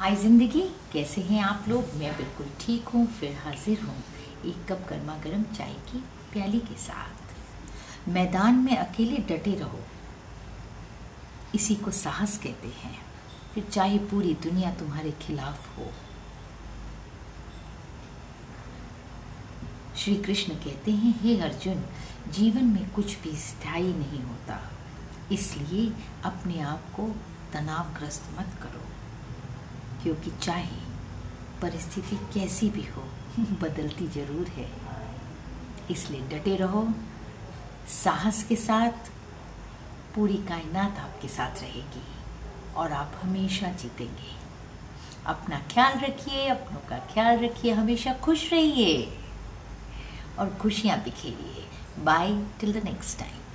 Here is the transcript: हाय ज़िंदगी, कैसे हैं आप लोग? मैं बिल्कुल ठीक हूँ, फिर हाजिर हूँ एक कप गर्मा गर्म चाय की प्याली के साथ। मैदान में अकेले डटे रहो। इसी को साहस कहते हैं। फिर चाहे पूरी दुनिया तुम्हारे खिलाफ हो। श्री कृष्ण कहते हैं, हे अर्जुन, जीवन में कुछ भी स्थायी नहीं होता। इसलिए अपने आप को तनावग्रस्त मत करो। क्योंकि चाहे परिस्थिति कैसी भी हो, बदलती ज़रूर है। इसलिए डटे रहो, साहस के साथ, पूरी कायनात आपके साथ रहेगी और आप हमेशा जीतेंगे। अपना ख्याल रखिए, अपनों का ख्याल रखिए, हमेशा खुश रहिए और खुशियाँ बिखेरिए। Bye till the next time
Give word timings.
हाय 0.00 0.14
ज़िंदगी, 0.16 0.60
कैसे 0.92 1.20
हैं 1.20 1.42
आप 1.42 1.64
लोग? 1.68 1.84
मैं 1.94 2.16
बिल्कुल 2.16 2.46
ठीक 2.60 2.88
हूँ, 2.88 3.06
फिर 3.06 3.34
हाजिर 3.36 3.80
हूँ 3.80 3.94
एक 4.46 4.56
कप 4.68 4.86
गर्मा 4.90 5.16
गर्म 5.16 5.42
चाय 5.42 5.72
की 5.88 5.98
प्याली 6.32 6.58
के 6.58 6.74
साथ। 6.74 8.08
मैदान 8.08 8.54
में 8.54 8.76
अकेले 8.76 9.16
डटे 9.16 9.54
रहो। 9.54 9.80
इसी 11.54 11.74
को 11.74 11.90
साहस 11.90 12.38
कहते 12.38 12.68
हैं। 12.68 12.94
फिर 13.54 13.64
चाहे 13.64 13.98
पूरी 13.98 14.34
दुनिया 14.34 14.70
तुम्हारे 14.74 15.10
खिलाफ 15.22 15.78
हो। 15.78 15.90
श्री 19.96 20.14
कृष्ण 20.16 20.54
कहते 20.54 20.90
हैं, 20.90 21.14
हे 21.20 21.40
अर्जुन, 21.40 21.84
जीवन 22.30 22.64
में 22.64 22.90
कुछ 22.90 23.18
भी 23.22 23.36
स्थायी 23.36 23.92
नहीं 23.94 24.22
होता। 24.22 24.60
इसलिए 25.32 25.92
अपने 26.24 26.60
आप 26.60 26.92
को 26.96 27.08
तनावग्रस्त 27.52 28.30
मत 28.38 28.58
करो। 28.62 28.86
क्योंकि 30.02 30.30
चाहे 30.42 30.86
परिस्थिति 31.62 32.16
कैसी 32.34 32.68
भी 32.70 32.84
हो, 32.86 33.02
बदलती 33.62 34.06
ज़रूर 34.08 34.48
है। 34.48 34.68
इसलिए 35.90 36.20
डटे 36.28 36.56
रहो, 36.56 36.86
साहस 37.88 38.42
के 38.48 38.56
साथ, 38.56 39.10
पूरी 40.14 40.36
कायनात 40.48 40.98
आपके 40.98 41.28
साथ 41.28 41.62
रहेगी 41.62 42.02
और 42.76 42.92
आप 42.92 43.20
हमेशा 43.22 43.72
जीतेंगे। 43.72 44.36
अपना 45.26 45.60
ख्याल 45.72 45.98
रखिए, 45.98 46.46
अपनों 46.48 46.80
का 46.88 46.98
ख्याल 47.12 47.38
रखिए, 47.38 47.72
हमेशा 47.72 48.12
खुश 48.14 48.52
रहिए 48.52 49.18
और 50.38 50.54
खुशियाँ 50.54 50.98
बिखेरिए। 50.98 51.64
Bye 52.04 52.32
till 52.60 52.72
the 52.72 52.84
next 52.84 53.18
time 53.18 53.47